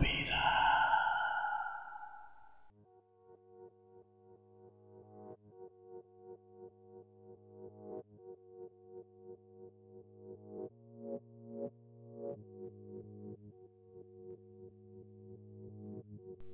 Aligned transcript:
Vida. 0.00 0.42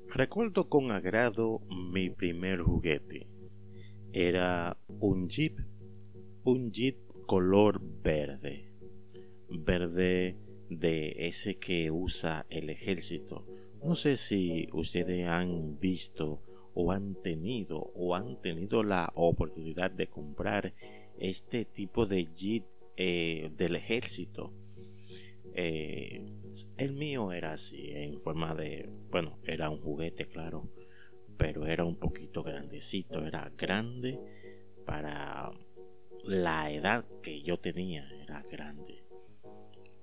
Recuerdo 0.09 0.69
con 0.69 0.91
agrado 0.91 1.61
mi 1.93 2.11
primer 2.11 2.61
juguete. 2.61 3.27
Era 4.13 4.77
un 4.87 5.29
jeep, 5.29 5.59
un 6.45 6.71
jeep 6.73 6.99
color 7.27 7.81
verde, 7.81 8.75
verde 9.49 10.50
de 10.71 11.27
ese 11.27 11.59
que 11.59 11.91
usa 11.91 12.47
el 12.49 12.71
ejército. 12.71 13.45
No 13.85 13.95
sé 13.97 14.17
si 14.17 14.69
ustedes 14.73 15.27
han 15.27 15.79
visto 15.79 16.43
o 16.75 16.93
han 16.93 17.21
tenido 17.21 17.91
o 17.95 18.15
han 18.15 18.41
tenido 18.41 18.83
la 18.85 19.11
oportunidad 19.15 19.91
de 19.91 20.07
comprar 20.07 20.73
este 21.19 21.65
tipo 21.65 22.07
de 22.07 22.27
jeep 22.33 22.65
eh, 22.97 23.51
del 23.57 23.77
ejército. 23.77 24.53
Eh, 25.55 26.25
el 26.77 26.93
mío 26.93 27.33
era 27.33 27.53
así, 27.53 27.91
en 27.91 28.21
forma 28.21 28.55
de, 28.55 28.89
bueno, 29.11 29.39
era 29.45 29.69
un 29.69 29.81
juguete, 29.81 30.27
claro, 30.27 30.71
pero 31.37 31.67
era 31.67 31.85
un 31.85 31.97
poquito 31.97 32.43
grandecito, 32.43 33.27
era 33.27 33.53
grande 33.57 34.19
para 34.87 35.51
la 36.25 36.71
edad 36.71 37.05
que 37.23 37.43
yo 37.43 37.59
tenía, 37.59 38.09
era 38.23 38.43
grande. 38.51 39.00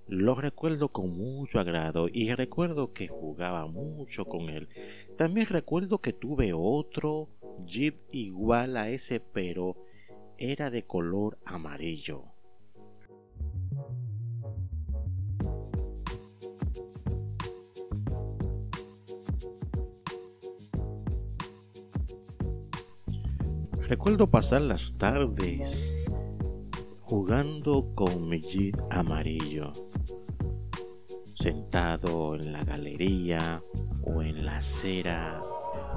Lo 0.08 0.36
recuerdo 0.36 0.90
con 0.90 1.18
mucho 1.18 1.60
agrado 1.60 2.08
y 2.12 2.34
recuerdo 2.34 2.94
que 2.94 3.10
jugaba 3.10 3.68
mucho 3.68 4.24
con 4.24 4.50
él. 4.50 4.70
También 5.18 5.48
recuerdo 5.48 6.00
que 6.00 6.14
tuve 6.14 6.54
otro 6.54 7.28
Jeep 7.66 7.98
igual 8.12 8.78
a 8.78 8.90
ese, 8.90 9.20
pero 9.20 9.76
era 10.38 10.70
de 10.70 10.86
color 10.86 11.38
amarillo. 11.46 12.24
Recuerdo 23.88 24.30
pasar 24.30 24.62
las 24.62 24.98
tardes 24.98 25.94
jugando 27.08 27.94
con 27.96 28.28
mi 28.28 28.42
jeep 28.42 28.78
amarillo, 28.90 29.72
sentado 31.38 32.34
en 32.34 32.52
la 32.52 32.64
galería 32.64 33.62
o 34.04 34.24
en 34.24 34.44
la 34.44 34.58
acera 34.58 35.40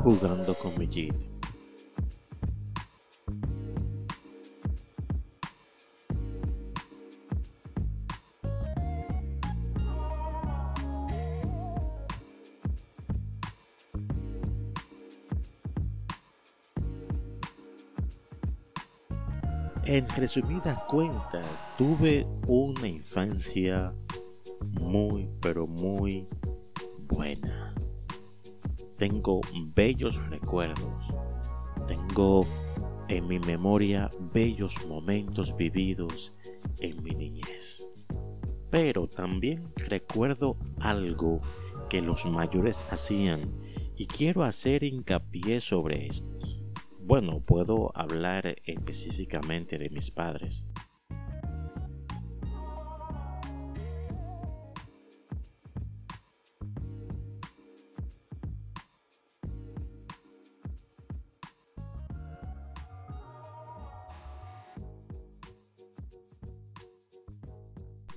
jugando 0.02 0.54
con 0.54 0.78
mi 0.78 0.86
jeep. 0.86 1.14
En 19.86 20.06
resumidas 20.10 20.84
cuentas, 20.84 21.44
tuve 21.76 22.24
una 22.46 22.86
infancia 22.86 23.92
muy, 24.64 25.28
pero 25.40 25.66
muy 25.66 26.28
buena. 27.08 27.74
Tengo 28.98 29.40
bellos 29.74 30.16
recuerdos. 30.28 31.04
Tengo 31.86 32.46
en 33.08 33.26
mi 33.26 33.38
memoria 33.40 34.10
bellos 34.32 34.74
momentos 34.86 35.56
vividos 35.56 36.32
en 36.80 37.02
mi 37.02 37.10
niñez. 37.10 37.88
Pero 38.70 39.08
también 39.08 39.72
recuerdo 39.76 40.56
algo 40.78 41.40
que 41.88 42.00
los 42.00 42.24
mayores 42.26 42.86
hacían 42.90 43.40
y 43.96 44.06
quiero 44.06 44.44
hacer 44.44 44.84
hincapié 44.84 45.60
sobre 45.60 46.06
esto. 46.06 46.26
Bueno, 47.00 47.40
puedo 47.40 47.90
hablar 47.96 48.54
específicamente 48.64 49.78
de 49.78 49.90
mis 49.90 50.12
padres. 50.12 50.64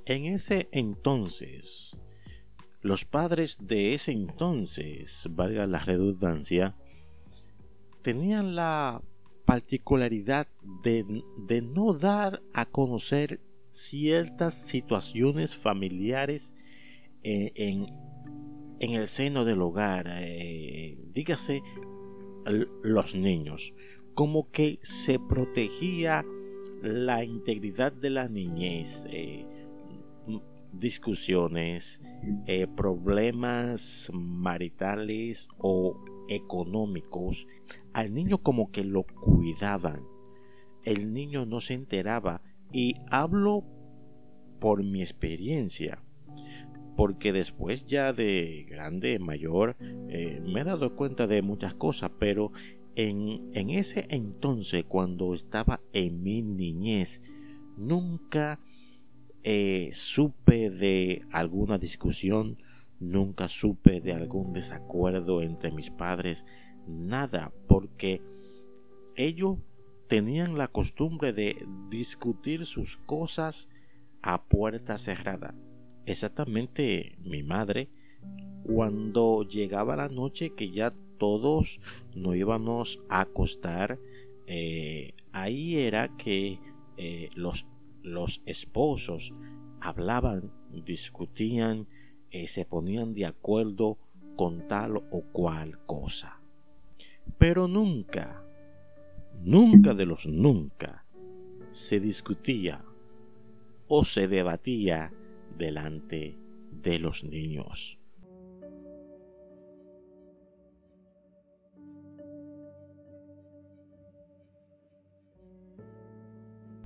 En 0.06 0.26
ese 0.26 0.68
entonces, 0.72 1.98
los 2.82 3.06
padres 3.06 3.58
de 3.62 3.94
ese 3.94 4.12
entonces, 4.12 5.28
valga 5.30 5.66
la 5.66 5.80
redundancia, 5.80 6.76
tenían 8.02 8.56
la 8.56 9.02
particularidad 9.46 10.48
de, 10.84 11.62
no 11.62 11.94
dar 11.94 12.42
a 12.54 12.66
conocer 12.66 13.40
ciertas 13.70 14.54
situaciones 14.54 15.56
familiares 15.56 16.54
eh, 17.24 17.52
en, 17.56 17.88
el 18.80 19.08
seno 19.08 19.46
del 19.46 19.62
hogar, 19.62 20.08
eh, 20.10 20.98
dígase 21.14 21.64
los 22.84 23.16
niños, 23.16 23.74
como 24.14 24.52
que 24.52 24.80
se 24.82 25.20
protegía 25.20 26.26
la 26.82 27.24
integridad 27.24 27.94
de 27.94 28.10
la 28.10 28.28
niñez, 28.28 29.08
eh, 29.10 29.46
discusiones, 30.74 32.02
problemas 32.76 34.12
maritales 34.14 35.48
o 35.58 36.04
económicos, 36.28 37.48
al 37.94 38.14
niño 38.14 38.40
como 38.40 38.72
que 38.72 38.84
lo 38.84 39.04
cuidaban. 39.04 40.04
El 40.84 41.14
niño 41.14 41.46
no 41.46 41.60
se 41.60 41.74
enteraba 41.74 42.42
y 42.72 42.96
hablo 43.10 43.64
por 44.60 44.84
mi 44.84 45.02
experiencia, 45.02 46.04
porque 46.96 47.34
después 47.34 47.86
ya 47.86 48.14
de 48.14 48.66
grande, 48.70 49.20
mayor, 49.20 49.76
eh, 50.10 50.42
me 50.46 50.62
he 50.62 50.64
dado 50.64 50.96
cuenta 50.96 51.28
de 51.28 51.42
muchas 51.42 51.76
cosas, 51.76 52.12
pero 52.20 52.52
en, 52.96 53.50
en 53.54 53.70
ese 53.70 54.06
entonces, 54.10 54.86
cuando 54.86 55.34
estaba 55.34 55.82
en 55.94 56.22
mi 56.22 56.42
niñez, 56.42 57.22
nunca 57.78 58.60
eh, 59.44 59.90
supe 59.94 60.70
de 60.70 61.24
alguna 61.32 61.78
discusión, 61.78 62.58
Nunca 63.04 63.50
supe 63.50 64.00
de 64.00 64.14
algún 64.14 64.54
desacuerdo 64.54 65.42
entre 65.42 65.72
mis 65.72 65.90
padres, 65.90 66.46
nada, 66.88 67.52
porque 67.68 68.22
ellos 69.18 69.58
tenían 70.08 70.58
la 70.58 70.70
costumbre 70.70 71.34
de 71.34 71.68
discutir 71.90 72.66
sus 72.66 72.96
cosas 72.96 73.70
a 74.22 74.46
puerta 74.46 74.98
cerrada. 74.98 75.54
Exactamente 76.06 77.18
mi 77.20 77.44
madre, 77.44 77.90
cuando 78.64 79.44
llegaba 79.44 79.98
la 79.98 80.08
noche 80.08 80.54
que 80.56 80.72
ya 80.72 80.94
todos 81.18 81.82
nos 82.16 82.38
íbamos 82.38 83.02
a 83.10 83.20
acostar, 83.20 84.00
eh, 84.48 85.14
ahí 85.34 85.76
era 85.76 86.16
que 86.16 86.62
eh, 86.96 87.30
los, 87.36 87.68
los 88.04 88.42
esposos 88.46 89.34
hablaban, 89.80 90.52
discutían, 90.86 91.88
eh, 92.30 92.48
se 92.48 92.66
ponían 92.66 93.14
de 93.14 93.26
acuerdo 93.26 93.98
con 94.36 94.68
tal 94.68 94.98
o 94.98 95.24
cual 95.32 95.80
cosa. 95.86 96.42
Pero 97.38 97.68
nunca, 97.68 98.44
nunca 99.42 99.94
de 99.94 100.06
los 100.06 100.28
nunca, 100.28 101.06
se 101.72 102.00
discutía 102.00 102.84
o 103.88 104.04
se 104.04 104.28
debatía 104.28 105.14
delante 105.58 106.38
de 106.72 107.00
los 107.00 107.24
niños. 107.24 108.00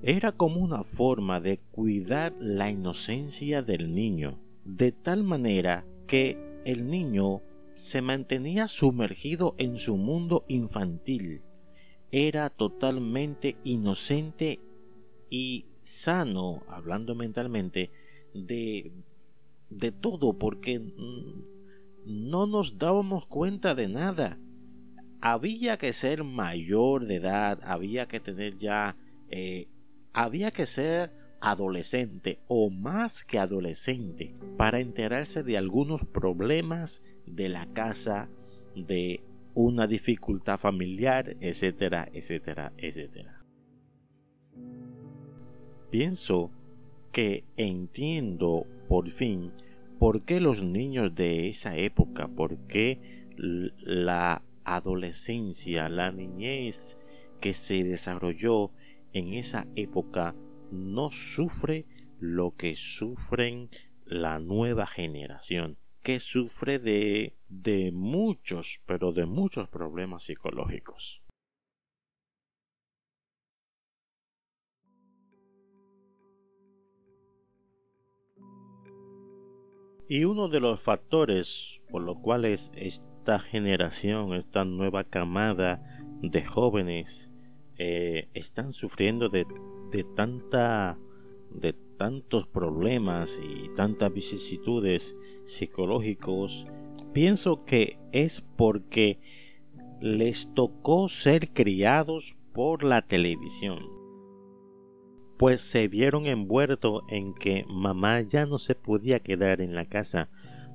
Era 0.02 0.32
como 0.32 0.60
una 0.60 0.84
forma 0.84 1.40
de 1.40 1.60
cuidar 1.72 2.34
la 2.40 2.70
inocencia 2.70 3.62
del 3.62 3.94
niño 3.94 4.40
de 4.64 4.92
tal 4.92 5.24
manera 5.24 5.86
que 6.08 6.38
el 6.66 6.90
niño 6.90 7.42
se 7.76 8.02
mantenía 8.02 8.68
sumergido 8.68 9.56
en 9.58 9.76
su 9.76 9.98
mundo 9.98 10.46
infantil. 10.48 11.42
Era 12.12 12.50
totalmente 12.50 13.58
inocente 13.64 14.60
y 15.30 15.66
sano, 15.82 16.64
hablando 16.68 17.16
mentalmente, 17.16 17.92
de 18.34 18.92
de 19.70 19.92
todo 19.92 20.38
porque 20.38 20.80
no 22.06 22.48
nos 22.48 22.78
dábamos 22.78 23.28
cuenta 23.28 23.76
de 23.76 23.88
nada. 23.88 24.40
Había 25.20 25.78
que 25.78 25.94
ser 25.94 26.24
mayor 26.24 27.06
de 27.06 27.16
edad, 27.16 27.60
había 27.64 28.08
que 28.08 28.20
tener 28.20 28.58
ya, 28.58 28.98
eh, 29.30 29.68
había 30.18 30.50
que 30.50 30.66
ser 30.66 31.12
adolescente 31.42 32.40
o 32.48 32.72
más 32.72 33.24
que 33.24 33.38
adolescente 33.38 34.34
para 34.58 34.80
enterarse 34.80 35.44
de 35.44 35.60
algunos 35.60 36.06
problemas 36.06 37.04
de 37.28 37.50
la 37.50 37.68
casa, 37.68 38.28
de 38.76 39.22
una 39.54 39.86
dificultad 39.86 40.58
familiar, 40.58 41.38
etcétera, 41.40 42.10
etcétera, 42.12 42.74
etcétera. 42.78 43.46
Pienso 45.92 46.50
que 47.12 47.44
entiendo 47.56 48.66
por 48.88 49.12
fin 49.12 49.54
por 50.00 50.24
qué 50.24 50.42
los 50.42 50.64
niños 50.64 51.14
de 51.14 51.48
esa 51.48 51.78
época, 51.78 52.28
por 52.28 52.58
qué 52.66 53.28
la 53.38 54.42
adolescencia, 54.64 55.90
la 55.90 56.12
niñez 56.12 56.98
que 57.40 57.54
se 57.54 57.84
desarrolló 57.84 58.72
en 59.18 59.34
esa 59.34 59.68
época 59.76 60.36
no 60.72 61.10
sufre 61.12 61.86
lo 62.20 62.56
que 62.56 62.76
sufren 62.76 63.70
la 64.06 64.40
nueva 64.40 64.88
generación, 64.88 65.78
que 66.02 66.20
sufre 66.20 66.80
de, 66.80 67.38
de 67.50 67.92
muchos, 67.92 68.82
pero 68.86 69.12
de 69.12 69.26
muchos 69.26 69.68
problemas 69.70 70.24
psicológicos. 70.24 71.22
Y 80.10 80.24
uno 80.24 80.48
de 80.48 80.62
los 80.62 80.82
factores 80.82 81.82
por 81.90 82.02
los 82.02 82.18
cuales 82.20 82.72
esta 82.78 83.40
generación, 83.40 84.34
esta 84.34 84.64
nueva 84.64 85.04
camada 85.04 85.82
de 86.22 86.46
jóvenes 86.46 87.30
eh, 87.78 88.30
están 88.34 88.72
sufriendo 88.72 89.30
de, 89.30 89.46
de, 89.92 90.06
de 91.52 91.74
tantos 91.98 92.48
problemas 92.48 93.42
y 93.44 93.70
tantas 93.76 94.14
vicisitudes 94.14 95.16
psicológicos 95.46 96.68
pienso 97.18 97.66
que 97.66 97.98
es 98.12 98.42
porque 98.56 99.20
les 100.00 100.54
tocó 100.54 101.10
ser 101.10 101.52
criados 101.52 102.38
por 102.54 102.84
la 102.84 103.02
televisión. 103.02 103.80
Pues 105.40 105.62
se 105.62 105.88
vieron 105.88 106.28
envueltos 106.28 107.02
en 107.10 107.34
que 107.34 107.66
mamá 107.68 108.22
ya 108.22 108.46
no 108.46 108.60
se 108.60 108.76
podía 108.76 109.20
quedar 109.20 109.62
en 109.62 109.74
la 109.74 109.86
casa. 109.86 110.30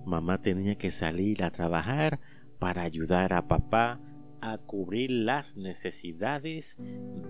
Mamá 0.04 0.38
tenía 0.38 0.76
que 0.76 0.90
salir 0.90 1.44
a 1.44 1.52
trabajar 1.52 2.18
para 2.58 2.82
ayudar 2.82 3.32
a 3.34 3.46
papá 3.46 4.00
a 4.42 4.58
cubrir 4.58 5.10
las 5.10 5.56
necesidades 5.56 6.76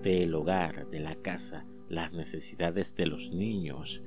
del 0.01 0.33
hogar, 0.33 0.89
de 0.89 0.99
la 0.99 1.15
casa, 1.15 1.65
las 1.87 2.11
necesidades 2.11 2.95
de 2.95 3.05
los 3.05 3.31
niños. 3.31 4.01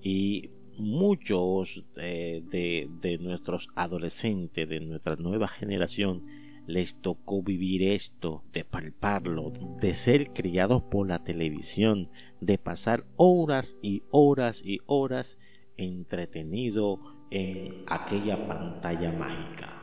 Y 0.00 0.50
muchos 0.78 1.84
eh, 1.96 2.40
de, 2.50 2.88
de 3.00 3.18
nuestros 3.18 3.68
adolescentes, 3.74 4.68
de 4.68 4.78
nuestra 4.78 5.16
nueva 5.16 5.48
generación, 5.48 6.24
les 6.68 7.00
tocó 7.00 7.42
vivir 7.42 7.82
esto, 7.82 8.44
de 8.52 8.64
palparlo, 8.64 9.52
de 9.80 9.94
ser 9.94 10.32
criados 10.32 10.82
por 10.84 11.08
la 11.08 11.24
televisión, 11.24 12.10
de 12.40 12.58
pasar 12.58 13.04
horas 13.16 13.76
y 13.82 14.04
horas 14.12 14.64
y 14.64 14.78
horas 14.86 15.36
entretenido 15.76 17.00
en 17.32 17.82
aquella 17.88 18.46
pantalla 18.46 19.10
mágica 19.10 19.81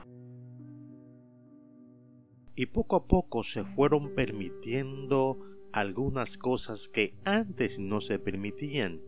y 2.59 2.65
poco 2.65 2.97
a 2.97 3.07
poco 3.07 3.45
se 3.45 3.63
fueron 3.63 4.13
permitiendo 4.15 5.39
algunas 5.71 6.37
cosas 6.37 6.89
que 6.89 7.13
antes 7.23 7.79
no 7.79 8.01
se 8.01 8.19
permitían. 8.19 8.99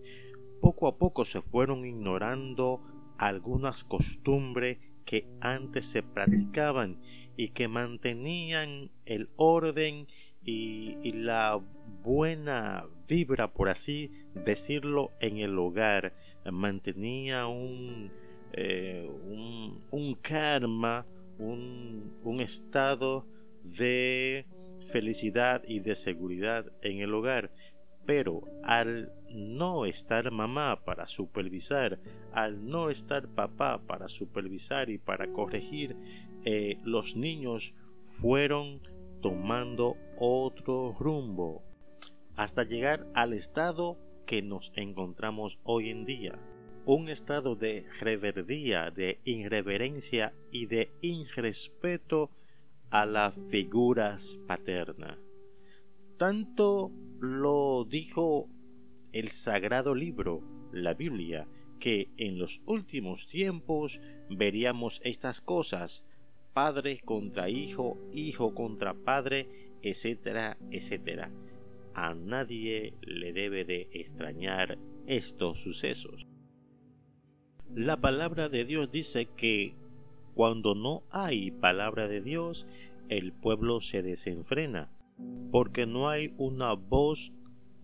Poco 0.61 0.87
a 0.87 0.97
poco 0.97 1.25
se 1.25 1.41
fueron 1.41 1.85
ignorando 1.85 2.81
algunas 3.17 3.83
costumbres 3.83 4.77
que 5.03 5.27
antes 5.41 5.85
se 5.85 6.01
practicaban 6.01 7.01
y 7.35 7.49
que 7.49 7.67
mantenían 7.67 8.89
el 9.05 9.29
orden 9.35 10.07
y, 10.45 11.11
la 11.11 11.59
buena 12.05 12.85
vibra, 13.05 13.51
por 13.51 13.67
así 13.67 14.11
decirlo, 14.33 15.11
en 15.19 15.39
el 15.39 15.59
hogar. 15.59 16.15
Mantenía 16.49 17.47
un, 17.47 18.13
eh, 18.53 19.11
un, 19.91 20.15
karma, 20.21 21.05
un, 21.37 22.13
un 22.23 22.39
estado 22.39 23.25
de 23.63 24.45
felicidad 24.91 25.63
y 25.67 25.79
de 25.79 25.95
seguridad 25.95 26.71
en 26.81 26.99
el 26.99 27.13
hogar. 27.13 27.51
Pero 28.05 28.41
al 28.63 29.13
no 29.29 29.85
estar 29.85 30.31
mamá 30.31 30.83
para 30.83 31.05
supervisar, 31.05 31.99
al 32.33 32.65
no 32.65 32.89
estar 32.89 33.27
papá 33.27 33.81
para 33.85 34.07
supervisar 34.07 34.89
y 34.89 34.97
para 34.97 35.31
corregir, 35.31 35.95
eh, 36.43 36.79
los 36.83 37.15
niños 37.15 37.75
fueron 38.01 38.81
tomando 39.21 39.97
otro 40.17 40.95
rumbo 40.99 41.63
hasta 42.35 42.63
llegar 42.63 43.07
al 43.13 43.33
estado 43.33 43.99
que 44.25 44.41
nos 44.41 44.71
encontramos 44.75 45.59
hoy 45.63 45.89
en 45.89 46.05
día. 46.05 46.39
Un 46.85 47.09
estado 47.09 47.55
de 47.55 47.85
reverdía, 47.99 48.89
de 48.89 49.19
irreverencia 49.23 50.33
y 50.51 50.65
de 50.65 50.91
irrespeto 51.01 52.31
a 52.91 53.05
las 53.05 53.35
figuras 53.49 54.37
paternas. 54.47 55.17
Tanto 56.17 56.91
lo 57.19 57.85
dijo 57.85 58.49
el 59.13 59.29
sagrado 59.29 59.95
libro, 59.95 60.41
la 60.71 60.93
Biblia, 60.93 61.47
que 61.79 62.09
en 62.17 62.37
los 62.37 62.61
últimos 62.65 63.27
tiempos 63.27 63.99
veríamos 64.29 65.01
estas 65.03 65.41
cosas, 65.41 66.05
padre 66.53 66.99
contra 67.03 67.49
hijo, 67.49 67.97
hijo 68.13 68.53
contra 68.53 68.93
padre, 68.93 69.77
etcétera, 69.81 70.57
etcétera. 70.69 71.31
A 71.93 72.13
nadie 72.13 72.93
le 73.01 73.33
debe 73.33 73.65
de 73.65 73.89
extrañar 73.93 74.77
estos 75.07 75.59
sucesos. 75.59 76.27
La 77.73 77.97
palabra 77.99 78.49
de 78.49 78.65
Dios 78.65 78.91
dice 78.91 79.27
que 79.35 79.75
cuando 80.41 80.73
no 80.73 81.03
hay 81.11 81.51
palabra 81.51 82.07
de 82.07 82.19
Dios, 82.19 82.65
el 83.09 83.31
pueblo 83.31 83.79
se 83.79 84.01
desenfrena, 84.01 84.91
porque 85.51 85.85
no 85.85 86.09
hay 86.09 86.33
una 86.35 86.73
voz 86.73 87.31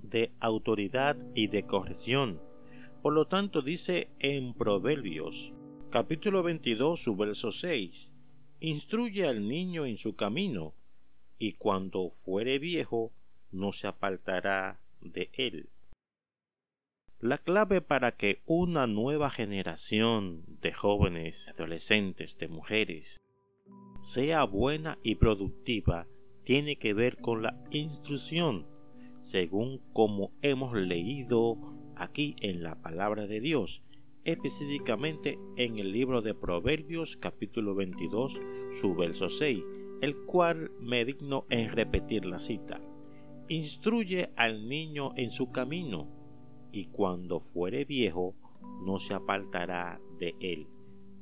de 0.02 0.32
autoridad 0.40 1.18
y 1.36 1.50
de 1.50 1.68
corrección. 1.68 2.42
Por 3.04 3.14
lo 3.14 3.28
tanto 3.28 3.62
dice 3.62 4.10
en 4.18 4.56
Proverbios, 4.56 5.54
capítulo 5.92 6.42
22, 6.42 7.00
su 7.00 7.16
verso 7.16 7.52
6, 7.52 8.12
Instruye 8.60 9.28
al 9.28 9.48
niño 9.48 9.86
en 9.86 9.98
su 9.98 10.16
camino, 10.16 10.74
y 11.38 11.52
cuando 11.52 12.10
fuere 12.10 12.58
viejo, 12.58 13.12
no 13.52 13.72
se 13.72 13.86
apartará 13.86 14.82
de 15.00 15.30
él. 15.34 15.70
La 17.20 17.40
clave 17.40 17.82
para 17.82 18.12
que 18.12 18.44
una 18.46 18.86
nueva 18.86 19.32
generación 19.32 20.44
de 20.62 20.72
jóvenes, 20.72 21.50
adolescentes, 21.50 22.38
de 22.38 22.48
mujeres, 22.48 23.18
sea 24.04 24.44
buena 24.44 25.00
y 25.02 25.16
productiva 25.16 26.08
tiene 26.44 26.76
que 26.76 26.94
ver 26.94 27.18
con 27.18 27.42
la 27.42 27.60
instrucción, 27.72 28.68
según 29.20 29.82
como 29.94 30.32
hemos 30.44 30.78
leído 30.78 31.58
aquí 31.96 32.36
en 32.40 32.62
la 32.62 32.84
palabra 32.84 33.26
de 33.26 33.42
Dios, 33.42 33.82
específicamente 34.24 35.40
en 35.56 35.80
el 35.80 35.92
libro 35.92 36.22
de 36.22 36.36
Proverbios 36.36 37.18
capítulo 37.18 37.74
22, 37.74 38.40
su 38.80 38.94
verso 38.94 39.30
6, 39.30 39.64
el 40.02 40.16
cual 40.28 40.70
me 40.80 41.04
digno 41.04 41.48
en 41.50 41.72
repetir 41.72 42.28
la 42.28 42.38
cita. 42.38 42.80
Instruye 43.48 44.30
al 44.36 44.70
niño 44.70 45.14
en 45.16 45.32
su 45.32 45.50
camino, 45.52 46.17
y 46.78 46.86
cuando 46.86 47.40
fuere 47.40 47.86
viejo 47.86 48.36
no 48.86 49.00
se 49.00 49.16
apartará 49.16 50.00
de 50.20 50.36
él. 50.40 50.68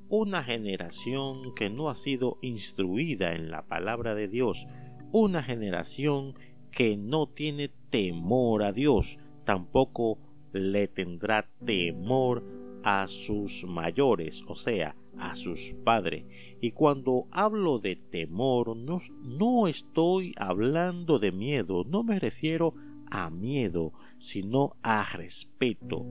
Una 0.10 0.44
generación 0.44 1.56
que 1.56 1.70
no 1.70 1.90
ha 1.90 1.96
sido 1.96 2.38
instruida 2.42 3.34
en 3.34 3.50
la 3.50 3.66
palabra 3.66 4.16
de 4.16 4.28
Dios, 4.28 4.68
una 5.14 5.42
generación 5.44 6.34
que 6.72 6.98
no 6.98 7.28
tiene 7.28 7.70
temor 7.90 8.64
a 8.64 8.74
Dios, 8.74 9.18
tampoco 9.46 10.20
le 10.52 10.90
tendrá 10.90 11.50
temor 11.64 12.44
a 12.84 13.08
sus 13.08 13.64
mayores, 13.64 14.44
o 14.48 14.56
sea, 14.56 14.98
a 15.18 15.38
sus 15.38 15.74
padres. 15.86 16.26
Y 16.60 16.72
cuando 16.72 17.28
hablo 17.32 17.80
de 17.80 17.96
temor, 17.96 18.76
no, 18.76 19.00
no 19.24 19.68
estoy 19.68 20.34
hablando 20.36 21.18
de 21.18 21.32
miedo, 21.32 21.86
no 21.86 22.04
me 22.04 22.20
refiero 22.20 22.74
a 23.10 23.30
miedo, 23.30 23.94
sino 24.20 24.78
a 24.82 25.06
respeto, 25.14 26.06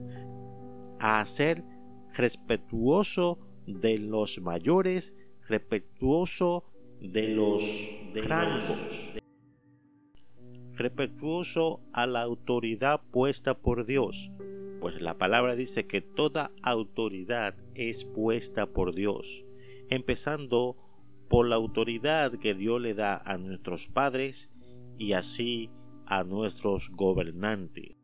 a 0.99 1.25
ser 1.25 1.63
respetuoso 2.13 3.39
de 3.67 3.97
los 3.97 4.39
mayores, 4.41 5.15
respetuoso 5.47 6.65
de 7.01 7.29
los 7.29 7.63
rangos, 8.13 9.17
respetuoso 10.73 11.81
a 11.93 12.05
la 12.05 12.21
autoridad 12.21 13.01
puesta 13.11 13.55
por 13.55 13.85
Dios, 13.85 14.31
pues 14.79 15.01
la 15.01 15.17
palabra 15.17 15.55
dice 15.55 15.87
que 15.87 16.01
toda 16.01 16.51
autoridad 16.61 17.55
es 17.73 18.05
puesta 18.05 18.67
por 18.67 18.93
Dios, 18.93 19.45
empezando 19.89 20.77
por 21.29 21.47
la 21.47 21.55
autoridad 21.55 22.33
que 22.33 22.53
Dios 22.53 22.81
le 22.81 22.93
da 22.93 23.17
a 23.17 23.37
nuestros 23.37 23.87
padres 23.87 24.51
y 24.97 25.13
así 25.13 25.71
a 26.07 26.23
nuestros 26.23 26.89
gobernantes. 26.91 27.97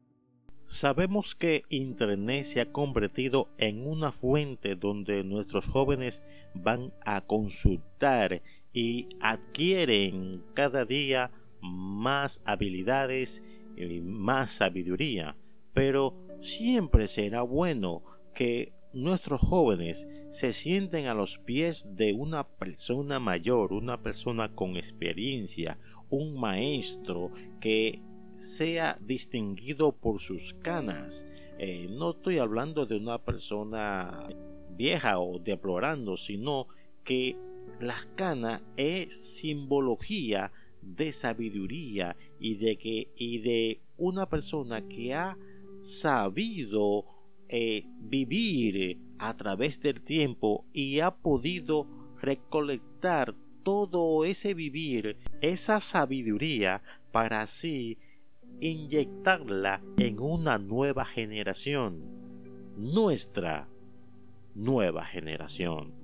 Sabemos 0.67 1.35
que 1.35 1.63
Internet 1.67 2.45
se 2.45 2.61
ha 2.61 2.71
convertido 2.71 3.49
en 3.57 3.85
una 3.85 4.13
fuente 4.13 4.77
donde 4.77 5.23
nuestros 5.25 5.67
jóvenes 5.67 6.23
van 6.53 6.93
a 7.03 7.21
consultar 7.21 8.41
y 8.71 9.09
adquieren 9.19 10.43
cada 10.53 10.85
día 10.85 11.29
más 11.61 12.41
habilidades 12.45 13.43
y 13.75 13.99
más 13.99 14.51
sabiduría. 14.51 15.35
Pero 15.73 16.15
siempre 16.41 17.07
será 17.07 17.41
bueno 17.41 18.03
que 18.33 18.71
nuestros 18.93 19.41
jóvenes 19.41 20.07
se 20.31 20.53
sienten 20.53 21.07
a 21.07 21.13
los 21.13 21.39
pies 21.39 21.85
de 21.97 22.13
una 22.13 22.47
persona 22.47 23.19
mayor, 23.19 23.73
una 23.73 24.01
persona 24.01 24.55
con 24.55 24.77
experiencia, 24.77 25.77
un 26.09 26.39
maestro 26.39 27.31
que 27.59 28.01
sea 28.37 28.97
distinguido 29.01 29.91
por 29.91 30.19
sus 30.19 30.53
canas. 30.53 31.25
Eh, 31.59 31.89
no 31.91 32.11
estoy 32.11 32.37
hablando 32.37 32.85
de 32.85 32.95
una 32.95 33.17
persona 33.17 34.29
vieja 34.77 35.19
o 35.19 35.37
deplorando, 35.37 36.15
sino 36.15 36.69
que 37.03 37.35
las 37.81 38.05
canas 38.15 38.61
es 38.77 39.35
simbología 39.35 40.53
de 40.81 41.11
sabiduría 41.11 42.15
y 42.39 42.55
de 42.55 42.77
que 42.77 43.09
y 43.17 43.39
de 43.39 43.81
una 43.97 44.29
persona 44.29 44.87
que 44.87 45.13
ha 45.13 45.37
sabido 45.83 47.05
eh, 47.49 47.83
vivir 47.99 48.97
a 49.21 49.37
través 49.37 49.79
del 49.79 50.01
tiempo 50.01 50.65
y 50.73 50.99
ha 50.99 51.11
podido 51.11 51.87
recolectar 52.19 53.35
todo 53.63 54.25
ese 54.25 54.55
vivir, 54.55 55.17
esa 55.41 55.79
sabiduría 55.79 56.81
para 57.11 57.41
así 57.41 57.99
inyectarla 58.59 59.81
en 59.97 60.19
una 60.19 60.57
nueva 60.57 61.05
generación, 61.05 62.01
nuestra 62.75 63.69
nueva 64.55 65.05
generación. 65.05 66.00